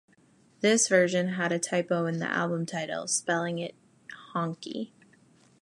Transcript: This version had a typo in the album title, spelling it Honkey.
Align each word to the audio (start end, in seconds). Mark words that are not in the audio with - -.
This 0.61 0.87
version 0.87 1.33
had 1.33 1.51
a 1.51 1.59
typo 1.59 2.07
in 2.07 2.17
the 2.17 2.25
album 2.25 2.65
title, 2.65 3.07
spelling 3.07 3.59
it 3.59 3.75
Honkey. 4.33 4.93